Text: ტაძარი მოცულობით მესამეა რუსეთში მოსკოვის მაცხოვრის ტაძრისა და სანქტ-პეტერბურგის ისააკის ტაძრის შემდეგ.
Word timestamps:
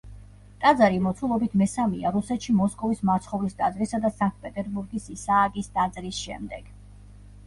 ტაძარი 0.61 0.95
მოცულობით 1.07 1.51
მესამეა 1.61 2.11
რუსეთში 2.15 2.55
მოსკოვის 2.61 3.01
მაცხოვრის 3.09 3.57
ტაძრისა 3.59 3.99
და 4.07 4.11
სანქტ-პეტერბურგის 4.21 5.05
ისააკის 5.17 5.71
ტაძრის 5.77 6.23
შემდეგ. 6.29 6.73